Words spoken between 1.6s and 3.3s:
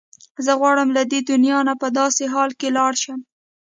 نه په داسې حال کې لاړه شم.